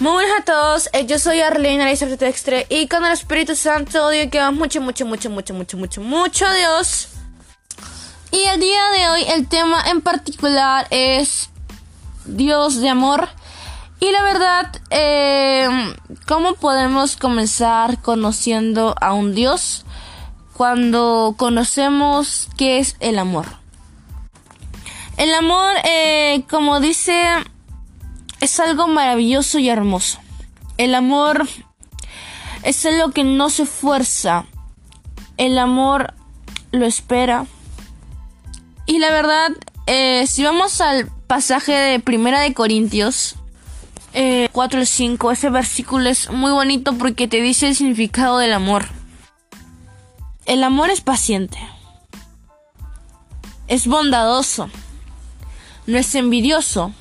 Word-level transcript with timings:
Muy 0.00 0.12
buenas 0.12 0.42
a 0.42 0.44
todos, 0.44 0.88
eh, 0.92 1.06
yo 1.06 1.18
soy 1.18 1.40
Arlene 1.40 1.82
Araiza 1.82 2.06
Textre 2.16 2.66
y 2.68 2.86
con 2.86 3.04
el 3.04 3.10
Espíritu 3.10 3.56
Santo 3.56 4.10
digo 4.10 4.30
que 4.30 4.40
mucho, 4.52 4.80
mucho, 4.80 5.04
mucho, 5.04 5.28
mucho, 5.28 5.52
mucho, 5.52 5.76
mucho, 5.76 6.00
mucho 6.00 6.44
Dios. 6.54 7.08
Y 8.30 8.38
el 8.44 8.60
día 8.60 8.80
de 8.92 9.08
hoy 9.08 9.24
el 9.34 9.48
tema 9.48 9.82
en 9.90 10.00
particular 10.00 10.86
es 10.90 11.50
Dios 12.26 12.80
de 12.80 12.90
amor. 12.90 13.28
Y 13.98 14.12
la 14.12 14.22
verdad, 14.22 14.80
eh, 14.90 15.68
¿cómo 16.28 16.54
podemos 16.54 17.16
comenzar 17.16 18.00
conociendo 18.00 18.94
a 19.00 19.14
un 19.14 19.34
Dios 19.34 19.84
cuando 20.56 21.34
conocemos 21.36 22.46
qué 22.56 22.78
es 22.78 22.94
el 23.00 23.18
amor? 23.18 23.46
El 25.16 25.34
amor, 25.34 25.72
eh, 25.82 26.44
como 26.48 26.78
dice 26.78 27.34
es 28.40 28.60
algo 28.60 28.86
maravilloso 28.86 29.58
y 29.58 29.68
hermoso. 29.68 30.18
El 30.76 30.94
amor 30.94 31.48
es 32.62 32.86
algo 32.86 33.10
que 33.10 33.24
no 33.24 33.50
se 33.50 33.66
fuerza. 33.66 34.46
El 35.36 35.58
amor 35.58 36.14
lo 36.70 36.86
espera. 36.86 37.46
Y 38.86 38.98
la 38.98 39.10
verdad, 39.10 39.50
eh, 39.86 40.26
si 40.26 40.44
vamos 40.44 40.80
al 40.80 41.10
pasaje 41.26 41.72
de 41.72 42.00
Primera 42.00 42.40
de 42.40 42.54
Corintios 42.54 43.36
eh, 44.14 44.48
4 44.52 44.80
al 44.80 44.86
5, 44.86 45.32
ese 45.32 45.50
versículo 45.50 46.08
es 46.08 46.30
muy 46.30 46.52
bonito 46.52 46.94
porque 46.94 47.28
te 47.28 47.40
dice 47.40 47.68
el 47.68 47.76
significado 47.76 48.38
del 48.38 48.52
amor. 48.52 48.86
El 50.46 50.64
amor 50.64 50.90
es 50.90 51.00
paciente. 51.00 51.58
Es 53.66 53.86
bondadoso. 53.86 54.70
No 55.86 55.98
es 55.98 56.14
envidioso 56.14 56.92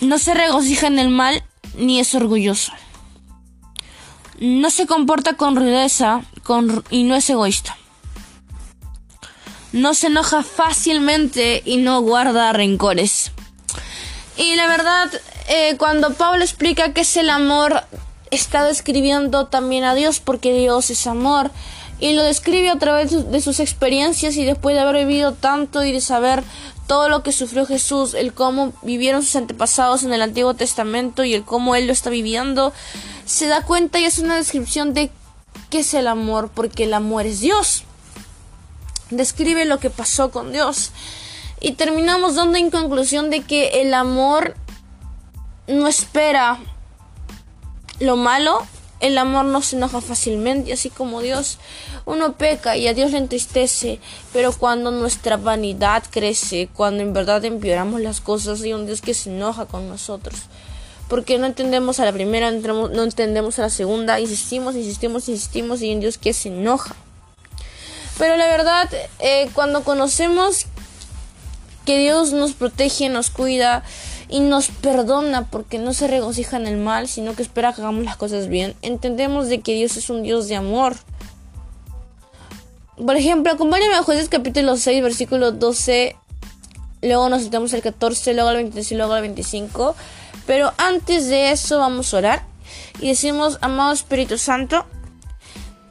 no 0.00 0.18
se 0.18 0.34
regocija 0.34 0.86
en 0.86 0.98
el 0.98 1.08
mal 1.08 1.42
ni 1.76 2.00
es 2.00 2.14
orgulloso. 2.14 2.72
No 4.38 4.70
se 4.70 4.86
comporta 4.86 5.34
con 5.34 5.56
rudeza 5.56 6.22
y 6.90 7.04
no 7.04 7.14
es 7.16 7.28
egoísta. 7.30 7.76
No 9.72 9.94
se 9.94 10.08
enoja 10.08 10.42
fácilmente 10.42 11.62
y 11.64 11.78
no 11.78 12.00
guarda 12.00 12.52
rencores. 12.52 13.32
Y 14.36 14.54
la 14.54 14.68
verdad, 14.68 15.10
eh, 15.48 15.76
cuando 15.78 16.14
Pablo 16.14 16.44
explica 16.44 16.92
que 16.92 17.00
es 17.00 17.16
el 17.16 17.30
amor, 17.30 17.82
está 18.30 18.64
describiendo 18.64 19.46
también 19.46 19.84
a 19.84 19.94
Dios 19.94 20.20
porque 20.20 20.52
Dios 20.52 20.90
es 20.90 21.06
amor. 21.06 21.50
Y 21.98 22.12
lo 22.12 22.22
describe 22.22 22.68
a 22.68 22.78
través 22.78 23.30
de 23.30 23.40
sus 23.40 23.58
experiencias 23.58 24.36
y 24.36 24.44
después 24.44 24.74
de 24.76 24.82
haber 24.82 25.06
vivido 25.06 25.32
tanto 25.32 25.82
y 25.82 25.92
de 25.92 26.02
saber 26.02 26.44
todo 26.86 27.08
lo 27.08 27.22
que 27.22 27.32
sufrió 27.32 27.66
Jesús, 27.66 28.14
el 28.14 28.32
cómo 28.32 28.72
vivieron 28.82 29.22
sus 29.22 29.36
antepasados 29.36 30.04
en 30.04 30.12
el 30.12 30.22
Antiguo 30.22 30.54
Testamento 30.54 31.24
y 31.24 31.34
el 31.34 31.44
cómo 31.44 31.74
Él 31.74 31.86
lo 31.86 31.92
está 31.92 32.10
viviendo, 32.10 32.72
se 33.24 33.46
da 33.46 33.62
cuenta 33.62 33.98
y 33.98 34.04
es 34.04 34.18
una 34.18 34.36
descripción 34.36 34.94
de 34.94 35.10
qué 35.70 35.80
es 35.80 35.94
el 35.94 36.06
amor, 36.06 36.50
porque 36.54 36.84
el 36.84 36.94
amor 36.94 37.26
es 37.26 37.40
Dios. 37.40 37.84
Describe 39.10 39.64
lo 39.64 39.78
que 39.78 39.90
pasó 39.90 40.30
con 40.30 40.52
Dios. 40.52 40.92
Y 41.60 41.72
terminamos 41.72 42.34
dando 42.34 42.58
en 42.58 42.70
conclusión 42.70 43.30
de 43.30 43.42
que 43.42 43.80
el 43.80 43.94
amor 43.94 44.54
no 45.66 45.88
espera 45.88 46.58
lo 47.98 48.16
malo, 48.16 48.64
el 49.00 49.18
amor 49.18 49.44
no 49.44 49.62
se 49.62 49.76
enoja 49.76 50.00
fácilmente, 50.00 50.72
así 50.72 50.90
como 50.90 51.20
Dios, 51.20 51.58
uno 52.04 52.34
peca 52.34 52.76
y 52.76 52.88
a 52.88 52.94
Dios 52.94 53.12
le 53.12 53.18
entristece, 53.18 54.00
pero 54.32 54.52
cuando 54.52 54.90
nuestra 54.90 55.36
vanidad 55.36 56.02
crece, 56.10 56.68
cuando 56.74 57.02
en 57.02 57.12
verdad 57.12 57.44
empeoramos 57.44 58.00
las 58.00 58.20
cosas, 58.20 58.62
hay 58.62 58.72
un 58.72 58.86
Dios 58.86 59.00
que 59.00 59.14
se 59.14 59.30
enoja 59.30 59.66
con 59.66 59.88
nosotros. 59.88 60.42
Porque 61.08 61.38
no 61.38 61.46
entendemos 61.46 62.00
a 62.00 62.04
la 62.04 62.12
primera, 62.12 62.50
no 62.50 63.02
entendemos 63.02 63.58
a 63.58 63.62
la 63.62 63.70
segunda, 63.70 64.18
insistimos, 64.18 64.74
insistimos, 64.74 65.28
insistimos 65.28 65.82
y 65.82 65.90
en 65.90 66.00
Dios 66.00 66.18
que 66.18 66.32
se 66.32 66.48
enoja. 66.48 66.96
Pero 68.18 68.36
la 68.36 68.46
verdad, 68.46 68.88
eh, 69.20 69.48
cuando 69.52 69.84
conocemos 69.84 70.66
que 71.84 71.98
Dios 71.98 72.32
nos 72.32 72.54
protege, 72.54 73.08
nos 73.08 73.30
cuida, 73.30 73.84
y 74.28 74.40
nos 74.40 74.68
perdona 74.68 75.46
porque 75.46 75.78
no 75.78 75.92
se 75.92 76.08
regocija 76.08 76.56
en 76.56 76.66
el 76.66 76.76
mal, 76.76 77.08
sino 77.08 77.34
que 77.34 77.42
espera 77.42 77.72
que 77.72 77.80
hagamos 77.80 78.04
las 78.04 78.16
cosas 78.16 78.48
bien. 78.48 78.74
Entendemos 78.82 79.48
de 79.48 79.60
que 79.60 79.74
Dios 79.74 79.96
es 79.96 80.10
un 80.10 80.22
Dios 80.22 80.48
de 80.48 80.56
amor. 80.56 80.96
Por 82.96 83.16
ejemplo, 83.16 83.52
acompáñame 83.52 83.94
a 83.94 84.02
Jueces 84.02 84.28
capítulo 84.28 84.76
6, 84.76 85.02
versículo 85.02 85.52
12. 85.52 86.16
Luego 87.02 87.28
nos 87.28 87.42
sentamos 87.42 87.72
al 87.74 87.82
14, 87.82 88.34
luego 88.34 88.48
al 88.48 88.56
23 88.56 88.92
y 88.92 88.94
luego 88.96 89.12
al 89.12 89.22
25. 89.22 89.94
Pero 90.46 90.72
antes 90.78 91.28
de 91.28 91.50
eso 91.50 91.78
vamos 91.78 92.12
a 92.12 92.18
orar 92.18 92.42
y 93.00 93.08
decimos, 93.08 93.58
amado 93.60 93.92
Espíritu 93.92 94.38
Santo, 94.38 94.86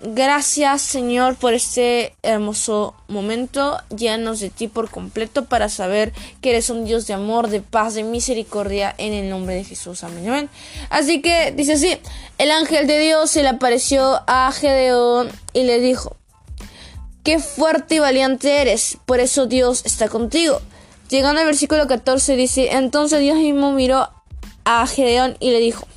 Gracias 0.01 0.81
Señor 0.81 1.35
por 1.35 1.53
este 1.53 2.13
hermoso 2.21 2.95
momento. 3.07 3.79
Llénanos 3.95 4.39
de 4.39 4.49
ti 4.49 4.67
por 4.67 4.89
completo 4.89 5.45
para 5.45 5.69
saber 5.69 6.13
que 6.41 6.51
eres 6.51 6.69
un 6.69 6.85
Dios 6.85 7.07
de 7.07 7.13
amor, 7.13 7.47
de 7.47 7.61
paz, 7.61 7.93
de 7.93 8.03
misericordia 8.03 8.93
en 8.97 9.13
el 9.13 9.29
nombre 9.29 9.55
de 9.55 9.63
Jesús. 9.63 10.03
Amén. 10.03 10.49
Así 10.89 11.21
que 11.21 11.53
dice 11.53 11.73
así, 11.73 11.97
el 12.37 12.51
ángel 12.51 12.87
de 12.87 12.99
Dios 12.99 13.31
se 13.31 13.41
le 13.41 13.49
apareció 13.49 14.21
a 14.27 14.51
Gedeón 14.51 15.29
y 15.53 15.63
le 15.63 15.79
dijo, 15.79 16.17
qué 17.23 17.39
fuerte 17.39 17.95
y 17.95 17.99
valiente 17.99 18.61
eres, 18.61 18.97
por 19.05 19.19
eso 19.19 19.47
Dios 19.47 19.85
está 19.85 20.09
contigo. 20.09 20.61
Llegando 21.09 21.39
al 21.39 21.47
versículo 21.47 21.87
14 21.87 22.35
dice, 22.35 22.73
entonces 22.73 23.21
Dios 23.21 23.37
mismo 23.37 23.71
miró 23.71 24.09
a 24.65 24.85
Gedeón 24.87 25.37
y 25.39 25.51
le 25.51 25.59
dijo, 25.59 25.87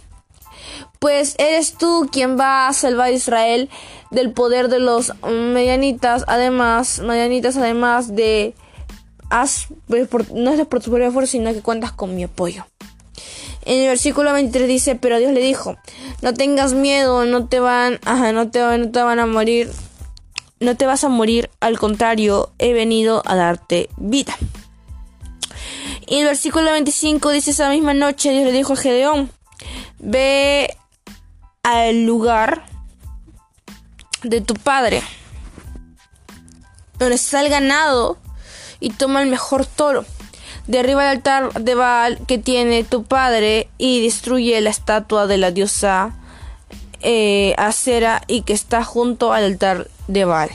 pues 0.99 1.35
eres 1.39 1.75
tú 1.75 2.09
quien 2.11 2.39
va 2.39 2.69
a 2.69 2.73
salvar 2.73 3.09
a 3.09 3.13
Israel 3.13 3.69
del 4.11 4.33
poder 4.33 4.69
de 4.69 4.81
los 4.81 5.13
medianitas, 5.25 6.25
además, 6.27 7.01
medianitas 7.01 7.57
además 7.57 8.15
de 8.15 8.55
pues, 9.87 10.09
no 10.33 10.53
es 10.53 10.67
por 10.67 10.83
tu 10.83 10.91
propia 10.91 11.11
fuerza, 11.11 11.33
sino 11.33 11.53
que 11.53 11.63
cuentas 11.63 11.93
con 11.93 12.15
mi 12.15 12.25
apoyo. 12.25 12.67
En 13.65 13.81
el 13.81 13.89
versículo 13.89 14.33
23 14.33 14.67
dice, 14.67 14.95
pero 14.95 15.19
Dios 15.19 15.33
le 15.33 15.41
dijo, 15.41 15.77
no 16.23 16.33
tengas 16.33 16.73
miedo, 16.73 17.27
no 17.27 17.49
te 17.49 17.61
van, 17.61 18.01
no 18.33 18.51
te, 18.51 18.61
no 18.79 18.91
te 18.91 19.03
van 19.03 19.19
a 19.19 19.27
morir, 19.27 19.71
no 20.61 20.77
te 20.77 20.87
vas 20.87 21.05
a 21.05 21.09
morir, 21.11 21.51
al 21.61 21.79
contrario, 21.79 22.51
he 22.59 22.73
venido 22.73 23.23
a 23.27 23.37
darte 23.37 23.91
vida. 23.99 24.35
Y 26.07 26.21
el 26.21 26.25
versículo 26.25 26.71
25 26.73 27.31
dice, 27.31 27.51
esa 27.51 27.69
misma 27.69 27.93
noche 27.93 28.31
Dios 28.31 28.45
le 28.45 28.53
dijo 28.53 28.73
a 28.73 28.77
Gedeón, 28.77 29.31
ve 29.99 30.78
al 31.85 32.05
lugar 32.05 32.65
de 34.23 34.41
tu 34.41 34.55
padre, 34.55 35.03
donde 36.99 37.15
está 37.15 37.41
el 37.41 37.51
ganado, 37.51 38.19
y 38.81 38.91
toma 38.91 39.23
el 39.23 39.29
mejor 39.29 39.67
toro. 39.67 40.05
Derriba 40.67 41.03
el 41.03 41.17
altar 41.17 41.53
de 41.55 41.75
Baal 41.75 42.19
que 42.27 42.39
tiene 42.39 42.85
tu 42.85 43.05
padre 43.05 43.69
y 43.79 44.03
destruye 44.03 44.61
la 44.61 44.71
estatua 44.71 45.27
de 45.27 45.39
la 45.39 45.51
diosa 45.51 46.15
eh, 47.01 47.55
Acera 47.57 48.23
y 48.27 48.43
que 48.43 48.53
está 48.53 48.85
junto 48.85 49.33
al 49.33 49.45
altar 49.45 49.89
de 50.09 50.25
Baal. 50.25 50.51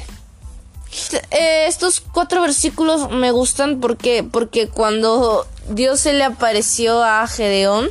Eh, 1.31 1.65
estos 1.67 2.01
cuatro 2.01 2.41
versículos 2.41 3.09
me 3.09 3.31
gustan 3.31 3.79
porque, 3.79 4.23
porque 4.23 4.67
cuando 4.67 5.47
Dios 5.69 6.01
se 6.01 6.13
le 6.13 6.23
apareció 6.23 7.03
a 7.03 7.25
Gedeón, 7.27 7.89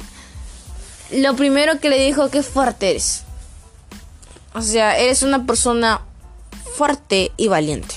lo 1.13 1.37
primero 1.37 1.79
que 1.79 1.91
le 1.91 2.05
dijo 2.05 2.31
que 2.31 2.43
fuerte 2.43 2.91
eres. 2.91 3.23
O 4.55 4.63
sea, 4.63 4.99
eres 4.99 5.23
una 5.23 5.47
persona 5.47 6.03
fuerte 6.77 7.33
y 7.37 7.49
valiente. 7.49 7.95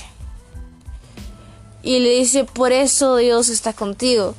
Y 1.82 2.00
le 2.00 2.10
dice, 2.10 2.44
por 2.44 2.72
eso 2.72 3.16
Dios 3.16 3.48
está 3.48 3.72
contigo. 3.72 4.34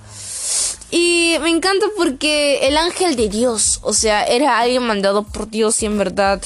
Y 0.89 1.35
me 1.41 1.50
encanta 1.50 1.85
porque 1.97 2.68
el 2.68 2.77
ángel 2.77 3.15
de 3.15 3.29
Dios, 3.29 3.79
o 3.83 3.94
sea, 3.94 4.24
era 4.24 4.59
alguien 4.59 4.83
mandado 4.83 5.24
por 5.24 5.50
Dios 5.50 5.81
y 5.83 5.85
en 5.85 5.97
verdad 5.97 6.41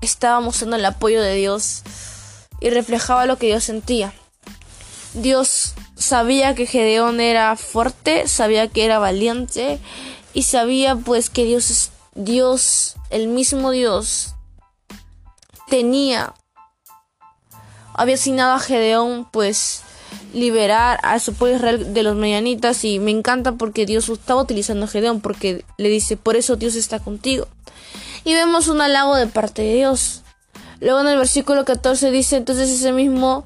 estaba 0.00 0.40
mostrando 0.40 0.76
el 0.76 0.84
apoyo 0.84 1.22
de 1.22 1.34
Dios 1.34 1.82
y 2.60 2.70
reflejaba 2.70 3.26
lo 3.26 3.38
que 3.38 3.46
Dios 3.46 3.64
sentía. 3.64 4.12
Dios 5.14 5.74
sabía 5.96 6.54
que 6.54 6.66
Gedeón 6.66 7.20
era 7.20 7.56
fuerte, 7.56 8.26
sabía 8.26 8.68
que 8.68 8.84
era 8.84 8.98
valiente 8.98 9.78
y 10.34 10.44
sabía 10.44 10.96
pues 10.96 11.30
que 11.30 11.44
Dios 11.44 11.90
Dios 12.14 12.96
el 13.10 13.28
mismo 13.28 13.70
Dios 13.70 14.34
tenía, 15.68 16.34
había 17.94 18.14
asignado 18.14 18.54
a 18.54 18.60
Gedeón, 18.60 19.26
pues, 19.30 19.82
liberar 20.34 20.98
a 21.02 21.18
su 21.18 21.34
pueblo 21.34 21.56
Israel 21.56 21.94
de 21.94 22.02
los 22.02 22.16
medianitas 22.16 22.84
y 22.84 22.98
me 22.98 23.10
encanta 23.10 23.52
porque 23.52 23.86
Dios 23.86 24.08
estaba 24.08 24.42
utilizando 24.42 24.84
a 24.84 24.88
Gedeón 24.88 25.20
porque 25.20 25.64
le 25.78 25.88
dice, 25.88 26.16
por 26.16 26.36
eso 26.36 26.56
Dios 26.56 26.74
está 26.74 26.98
contigo. 26.98 27.48
Y 28.24 28.34
vemos 28.34 28.68
un 28.68 28.80
halago 28.80 29.16
de 29.16 29.26
parte 29.26 29.62
de 29.62 29.74
Dios. 29.74 30.22
Luego 30.80 31.00
en 31.00 31.08
el 31.08 31.16
versículo 31.16 31.64
14 31.64 32.10
dice, 32.10 32.36
entonces 32.36 32.68
ese 32.68 32.92
mismo 32.92 33.44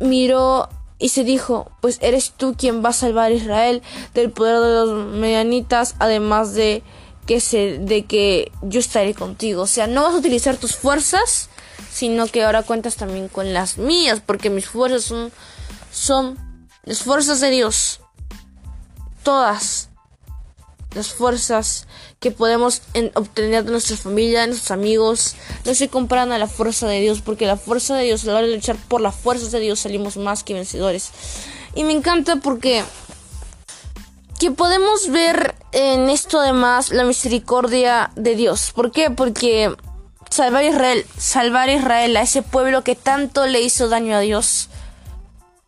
miró 0.00 0.68
y 0.98 1.10
se 1.10 1.24
dijo, 1.24 1.70
pues 1.80 1.98
eres 2.00 2.32
tú 2.36 2.54
quien 2.56 2.84
va 2.84 2.90
a 2.90 2.92
salvar 2.92 3.30
a 3.30 3.34
Israel 3.34 3.82
del 4.14 4.30
poder 4.30 4.60
de 4.60 4.74
los 4.74 5.14
medianitas, 5.14 5.94
además 5.98 6.54
de 6.54 6.82
que 7.26 7.40
se, 7.40 7.78
de 7.78 8.04
que 8.04 8.50
yo 8.62 8.80
estaré 8.80 9.14
contigo. 9.14 9.62
O 9.62 9.66
sea, 9.66 9.86
no 9.86 10.02
vas 10.02 10.14
a 10.14 10.18
utilizar 10.18 10.56
tus 10.56 10.74
fuerzas, 10.74 11.50
sino 11.90 12.26
que 12.26 12.44
ahora 12.44 12.62
cuentas 12.62 12.96
también 12.96 13.28
con 13.28 13.52
las 13.52 13.78
mías, 13.78 14.22
porque 14.24 14.50
mis 14.50 14.66
fuerzas 14.66 15.04
son, 15.04 15.30
son 15.92 16.38
las 16.84 17.02
fuerzas 17.02 17.40
de 17.40 17.50
Dios. 17.50 18.00
Todas 19.22 19.87
las 20.94 21.12
fuerzas 21.12 21.86
que 22.18 22.30
podemos 22.30 22.82
obtener 23.14 23.64
de 23.64 23.70
nuestra 23.70 23.96
familia, 23.96 24.42
de 24.42 24.48
nuestros 24.48 24.70
amigos, 24.70 25.36
no 25.64 25.74
se 25.74 25.88
comparan 25.88 26.32
a 26.32 26.38
la 26.38 26.46
fuerza 26.46 26.86
de 26.86 27.00
Dios, 27.00 27.20
porque 27.20 27.46
la 27.46 27.56
fuerza 27.56 27.94
de 27.96 28.04
Dios, 28.04 28.24
a 28.24 28.28
la 28.28 28.38
hora 28.38 28.46
de 28.46 28.54
luchar 28.54 28.76
por 28.88 29.00
las 29.00 29.14
fuerzas 29.14 29.52
de 29.52 29.60
Dios, 29.60 29.80
salimos 29.80 30.16
más 30.16 30.42
que 30.42 30.54
vencedores. 30.54 31.10
Y 31.74 31.84
me 31.84 31.92
encanta 31.92 32.36
porque 32.36 32.82
que 34.38 34.50
podemos 34.50 35.08
ver 35.08 35.56
en 35.72 36.08
esto 36.08 36.40
además 36.40 36.90
la 36.90 37.04
misericordia 37.04 38.10
de 38.14 38.36
Dios. 38.36 38.72
¿Por 38.74 38.92
qué? 38.92 39.10
Porque 39.10 39.74
salvar 40.30 40.62
a 40.62 40.66
Israel, 40.68 41.06
salvar 41.16 41.68
a 41.68 41.72
Israel, 41.72 42.16
a 42.16 42.22
ese 42.22 42.42
pueblo 42.42 42.84
que 42.84 42.94
tanto 42.94 43.46
le 43.46 43.60
hizo 43.60 43.88
daño 43.88 44.16
a 44.16 44.20
Dios, 44.20 44.68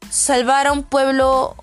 salvar 0.09 0.69
a 0.69 0.73
un 0.73 0.85
pueblo 0.85 1.57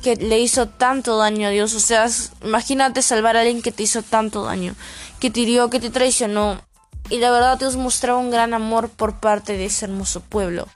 que 0.00 0.16
le 0.16 0.40
hizo 0.40 0.66
tanto 0.68 1.16
daño 1.16 1.48
a 1.48 1.50
Dios. 1.50 1.74
O 1.74 1.80
sea, 1.80 2.08
imagínate 2.42 3.02
salvar 3.02 3.36
a 3.36 3.40
alguien 3.40 3.62
que 3.62 3.72
te 3.72 3.82
hizo 3.82 4.02
tanto 4.02 4.44
daño, 4.44 4.74
que 5.20 5.30
te 5.30 5.40
hirió, 5.40 5.70
que 5.70 5.80
te 5.80 5.90
traicionó. 5.90 6.60
Y 7.08 7.18
la 7.18 7.30
verdad 7.30 7.58
Dios 7.58 7.76
mostraba 7.76 8.18
un 8.18 8.30
gran 8.30 8.54
amor 8.54 8.88
por 8.88 9.14
parte 9.14 9.54
de 9.54 9.66
ese 9.66 9.86
hermoso 9.86 10.20
pueblo. 10.20 10.68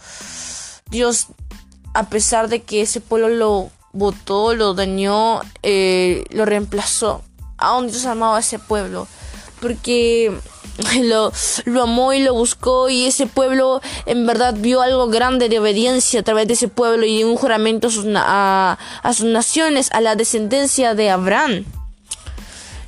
Dios, 0.90 1.28
a 1.94 2.08
pesar 2.08 2.48
de 2.48 2.62
que 2.62 2.82
ese 2.82 3.00
pueblo 3.00 3.28
lo 3.28 3.70
votó, 3.92 4.54
lo 4.54 4.74
dañó, 4.74 5.40
eh, 5.62 6.24
lo 6.30 6.44
reemplazó, 6.44 7.22
aún 7.56 7.86
Dios 7.86 8.04
amaba 8.06 8.36
a 8.36 8.40
ese 8.40 8.58
pueblo. 8.58 9.06
Porque 9.64 10.30
lo, 11.64 11.82
amó 11.82 12.12
y 12.12 12.22
lo 12.22 12.34
buscó 12.34 12.90
y 12.90 13.06
ese 13.06 13.26
pueblo 13.26 13.80
en 14.04 14.26
verdad 14.26 14.54
vio 14.58 14.82
algo 14.82 15.08
grande 15.08 15.48
de 15.48 15.58
obediencia 15.58 16.20
a 16.20 16.22
través 16.22 16.46
de 16.48 16.52
ese 16.52 16.68
pueblo 16.68 17.06
y 17.06 17.24
un 17.24 17.34
juramento 17.34 17.88
a, 18.14 18.76
sus 19.14 19.24
naciones, 19.24 19.90
a 19.92 20.02
la 20.02 20.16
descendencia 20.16 20.94
de 20.94 21.08
Abraham. 21.08 21.64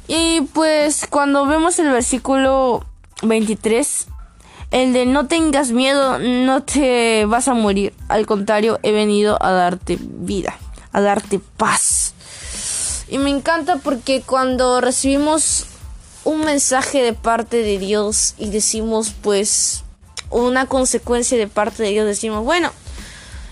Y 0.07 0.43
pues 0.53 1.07
cuando 1.09 1.47
vemos 1.47 1.79
el 1.79 1.89
versículo 1.89 2.85
23, 3.23 4.07
el 4.73 4.93
de 4.93 5.07
no 5.07 5.29
tengas 5.29 5.73
miedo, 5.73 6.19
no 6.19 6.63
te 6.63 7.25
vas 7.25 7.49
a 7.49 7.55
morir. 7.55 7.95
Al 8.09 8.27
contrario, 8.27 8.79
he 8.83 8.93
venido 8.93 9.43
a 9.43 9.51
darte 9.51 9.97
vida, 9.99 10.59
a 10.93 11.01
darte 11.01 11.41
paz. 11.57 12.13
Y 13.09 13.17
me 13.17 13.31
encanta 13.31 13.77
porque 13.77 14.21
cuando 14.21 14.83
recibimos 14.83 15.69
un 16.27 16.41
mensaje 16.41 17.03
de 17.03 17.13
parte 17.13 17.59
de 17.59 17.79
Dios 17.79 18.35
y 18.37 18.51
decimos 18.51 19.15
pues 19.23 19.85
una 20.31 20.67
consecuencia 20.67 21.39
de 21.39 21.47
parte 21.47 21.85
de 21.85 21.91
Dios, 21.91 22.05
decimos, 22.05 22.45
bueno, 22.45 22.73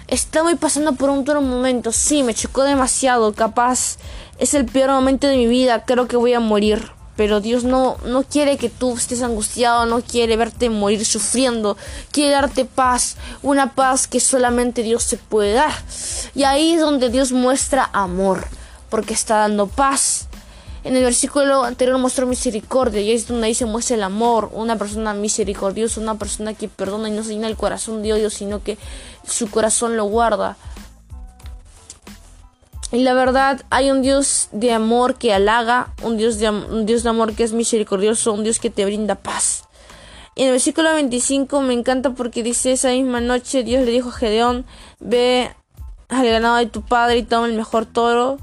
estoy 0.08 0.56
pasando 0.56 0.94
por 0.94 1.08
un 1.08 1.24
duro 1.24 1.40
momento, 1.40 1.92
sí, 1.92 2.24
me 2.24 2.34
chocó 2.34 2.64
demasiado, 2.64 3.32
capaz 3.32 3.96
es 4.38 4.54
el 4.54 4.66
peor 4.66 4.90
momento 4.90 5.28
de 5.28 5.36
mi 5.36 5.46
vida, 5.46 5.84
creo 5.84 6.08
que 6.08 6.16
voy 6.16 6.34
a 6.34 6.40
morir. 6.40 6.90
Pero 7.16 7.40
Dios 7.40 7.62
no, 7.62 7.96
no 8.04 8.24
quiere 8.24 8.56
que 8.56 8.68
tú 8.68 8.96
estés 8.96 9.22
angustiado, 9.22 9.86
no 9.86 10.02
quiere 10.02 10.36
verte 10.36 10.68
morir 10.68 11.04
sufriendo, 11.04 11.76
quiere 12.10 12.32
darte 12.32 12.64
paz, 12.64 13.16
una 13.40 13.72
paz 13.74 14.08
que 14.08 14.18
solamente 14.18 14.82
Dios 14.82 15.04
se 15.04 15.16
puede 15.16 15.52
dar. 15.52 15.72
Y 16.34 16.42
ahí 16.42 16.72
es 16.72 16.80
donde 16.80 17.10
Dios 17.10 17.30
muestra 17.30 17.88
amor, 17.92 18.48
porque 18.90 19.14
está 19.14 19.36
dando 19.36 19.68
paz, 19.68 20.13
en 20.84 20.96
el 20.96 21.02
versículo 21.02 21.64
anterior 21.64 21.96
mostró 21.98 22.26
misericordia 22.26 23.00
y 23.00 23.12
es 23.12 23.26
donde 23.26 23.46
ahí 23.46 23.54
se 23.54 23.64
muestra 23.64 23.96
el 23.96 24.02
amor, 24.02 24.50
una 24.52 24.76
persona 24.76 25.14
misericordiosa, 25.14 25.98
una 25.98 26.16
persona 26.16 26.52
que 26.52 26.68
perdona 26.68 27.08
y 27.08 27.12
no 27.12 27.24
se 27.24 27.30
llena 27.30 27.48
el 27.48 27.56
corazón 27.56 28.02
de 28.02 28.12
odio, 28.12 28.28
sino 28.28 28.62
que 28.62 28.76
su 29.26 29.50
corazón 29.50 29.96
lo 29.96 30.04
guarda. 30.04 30.58
Y 32.92 32.98
la 32.98 33.14
verdad, 33.14 33.62
hay 33.70 33.90
un 33.90 34.02
Dios 34.02 34.48
de 34.52 34.72
amor 34.72 35.16
que 35.16 35.32
halaga, 35.32 35.94
un 36.02 36.18
Dios 36.18 36.38
de, 36.38 36.50
un 36.50 36.84
Dios 36.84 37.02
de 37.02 37.08
amor 37.08 37.34
que 37.34 37.44
es 37.44 37.54
misericordioso, 37.54 38.34
un 38.34 38.44
Dios 38.44 38.58
que 38.58 38.68
te 38.68 38.84
brinda 38.84 39.14
paz. 39.14 39.64
En 40.36 40.46
el 40.46 40.52
versículo 40.52 40.92
25 40.92 41.62
me 41.62 41.72
encanta 41.72 42.10
porque 42.10 42.42
dice 42.42 42.72
esa 42.72 42.90
misma 42.90 43.20
noche 43.20 43.62
Dios 43.64 43.84
le 43.86 43.90
dijo 43.90 44.10
a 44.10 44.12
Gedeón, 44.12 44.66
ve 45.00 45.50
al 46.08 46.26
ganado 46.26 46.56
de 46.56 46.66
tu 46.66 46.82
padre 46.82 47.18
y 47.18 47.22
toma 47.22 47.46
el 47.46 47.54
mejor 47.54 47.86
toro 47.86 48.38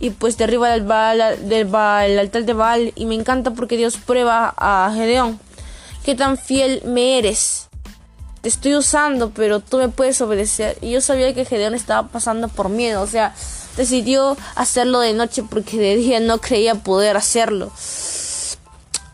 y 0.00 0.10
pues 0.10 0.36
derriba 0.36 0.74
el, 0.74 0.86
del 1.48 1.66
el 1.66 2.18
altar 2.18 2.44
de 2.44 2.52
Baal 2.52 2.92
y 2.94 3.06
me 3.06 3.14
encanta 3.14 3.52
porque 3.52 3.76
Dios 3.76 3.96
prueba 3.96 4.54
a 4.56 4.92
Gedeón. 4.94 5.40
Qué 6.04 6.14
tan 6.14 6.36
fiel 6.36 6.82
me 6.84 7.18
eres 7.18 7.68
te 8.44 8.50
estoy 8.50 8.74
usando 8.74 9.30
pero 9.30 9.60
tú 9.60 9.78
me 9.78 9.88
puedes 9.88 10.20
obedecer. 10.20 10.76
Y 10.82 10.90
yo 10.90 11.00
sabía 11.00 11.32
que 11.32 11.46
Gedeón 11.46 11.74
estaba 11.74 12.08
pasando 12.08 12.48
por 12.48 12.68
miedo 12.68 13.00
o 13.00 13.06
sea 13.06 13.34
decidió 13.74 14.36
hacerlo 14.54 15.00
de 15.00 15.14
noche 15.14 15.42
porque 15.42 15.78
de 15.78 15.96
día 15.96 16.20
no 16.20 16.38
creía 16.38 16.74
poder 16.74 17.16
hacerlo. 17.16 17.72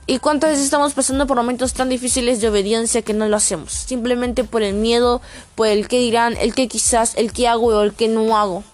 Y 0.08 0.18
cuántas 0.18 0.50
veces 0.50 0.64
estamos 0.64 0.94
pasando 0.94 1.28
por 1.28 1.36
momentos 1.36 1.74
tan 1.74 1.88
difíciles 1.88 2.40
de 2.40 2.48
obediencia 2.48 3.02
que 3.02 3.14
no 3.14 3.28
lo 3.28 3.36
hacemos 3.36 3.72
simplemente 3.72 4.42
por 4.42 4.64
el 4.64 4.74
miedo 4.74 5.22
por 5.54 5.68
el 5.68 5.86
que 5.86 6.00
dirán 6.00 6.36
el 6.36 6.52
que 6.52 6.66
quizás 6.66 7.14
el 7.14 7.32
que 7.32 7.46
hago 7.46 7.66
o 7.66 7.82
el 7.82 7.94
que 7.94 8.08
no 8.08 8.36
hago 8.36 8.64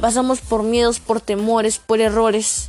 Pasamos 0.00 0.40
por 0.40 0.62
miedos, 0.62 0.98
por 1.00 1.20
temores, 1.20 1.78
por 1.78 2.00
errores, 2.00 2.68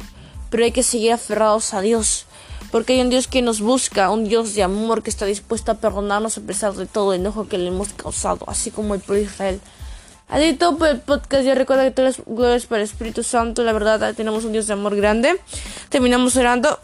pero 0.50 0.63
hay 0.63 0.72
que 0.72 0.83
seguir 0.83 1.13
aferrados 1.13 1.74
a 1.74 1.81
Dios, 1.81 2.25
porque 2.72 2.94
hay 2.94 3.01
un 3.01 3.10
Dios 3.10 3.28
que 3.28 3.42
nos 3.42 3.62
busca, 3.62 4.10
un 4.10 4.25
Dios 4.25 4.54
de 4.54 4.63
amor 4.63 5.01
que 5.01 5.10
está 5.10 5.25
dispuesto 5.25 5.72
a 5.72 5.75
perdonarnos 5.75 6.38
a 6.38 6.42
pesar 6.42 6.74
de 6.74 6.86
todo 6.86 7.13
el 7.13 7.22
enojo 7.22 7.48
que 7.48 7.57
le 7.57 7.68
hemos 7.68 7.94
causado, 7.94 8.45
así 8.48 8.69
como 8.69 8.95
el 8.95 9.01
pueblo 9.01 9.24
Israel. 9.24 9.62
Así 10.28 10.54
todo 10.54 10.78
por 10.78 10.88
el 10.88 11.01
podcast. 11.01 11.44
Ya 11.44 11.56
recuerda 11.56 11.83
que 11.83 11.92
todas 11.92 12.22
las 12.25 12.66
para 12.66 12.81
el 12.81 12.88
Espíritu 12.88 13.22
Santo. 13.22 13.63
La 13.63 13.74
verdad, 13.74 14.16
tenemos 14.16 14.45
un 14.45 14.54
Dios 14.54 14.66
de 14.66 14.74
amor 14.74 14.95
grande. 14.95 15.38
Terminamos 15.89 16.38
orando. 16.38 16.80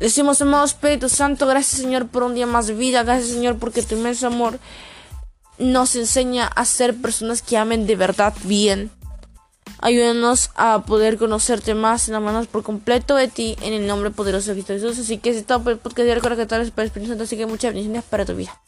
Decimos, 0.00 0.42
amado 0.42 0.64
Espíritu 0.64 1.08
Santo, 1.08 1.46
gracias 1.46 1.80
Señor 1.80 2.08
por 2.08 2.24
un 2.24 2.34
día 2.34 2.46
más 2.46 2.66
de 2.66 2.74
vida. 2.74 3.02
Gracias 3.04 3.30
Señor 3.30 3.58
porque 3.58 3.82
tu 3.82 3.96
inmenso 3.96 4.26
amor 4.26 4.58
nos 5.58 5.96
enseña 5.96 6.46
a 6.46 6.64
ser 6.64 6.96
personas 6.96 7.42
que 7.42 7.56
amen 7.56 7.86
de 7.86 7.96
verdad 7.96 8.34
bien. 8.44 8.90
Ayúdanos 9.80 10.50
a 10.56 10.84
poder 10.84 11.18
conocerte 11.18 11.74
más, 11.74 12.08
en 12.08 12.14
las 12.14 12.22
manos 12.22 12.46
por 12.48 12.62
completo 12.62 13.14
de 13.14 13.28
ti, 13.28 13.56
en 13.62 13.72
el 13.72 13.86
nombre 13.86 14.10
poderoso 14.10 14.48
de 14.48 14.54
Cristo 14.54 14.72
Jesús. 14.72 14.98
Así 14.98 15.18
que 15.18 15.34
si 15.34 15.42
todo 15.42 15.62
por 15.62 15.72
el 15.72 15.78
podcast, 15.78 16.08
recuerda 16.08 16.46
que 16.46 16.54
el 16.54 16.62
Espíritu 16.62 17.10
Santo, 17.10 17.24
así 17.24 17.36
que 17.36 17.46
muchas 17.46 17.72
bendiciones 17.72 18.04
para 18.04 18.24
tu 18.24 18.34
vida. 18.34 18.58